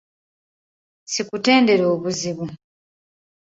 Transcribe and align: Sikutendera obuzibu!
Sikutendera 1.13 1.85
obuzibu! 1.93 2.45